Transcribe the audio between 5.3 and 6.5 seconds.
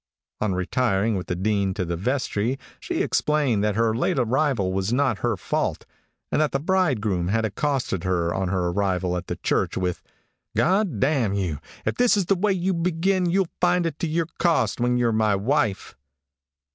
fault, and